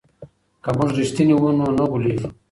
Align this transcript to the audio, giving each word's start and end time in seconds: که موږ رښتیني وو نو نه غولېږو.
که 0.63 0.69
موږ 0.77 0.89
رښتیني 0.97 1.35
وو 1.37 1.49
نو 1.57 1.65
نه 1.77 1.83
غولېږو. 1.89 2.27